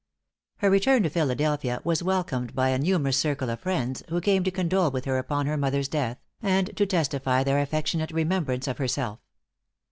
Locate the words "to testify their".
6.75-7.59